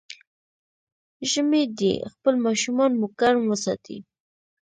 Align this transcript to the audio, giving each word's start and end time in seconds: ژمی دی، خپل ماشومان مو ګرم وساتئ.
ژمی 1.31 1.63
دی، 1.77 1.93
خپل 2.13 2.33
ماشومان 2.45 2.91
مو 2.99 3.07
ګرم 3.19 3.43
وساتئ. 3.47 3.97